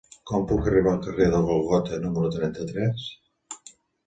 [0.29, 3.05] Com puc arribar al carrer del Gòlgota número trenta-tres?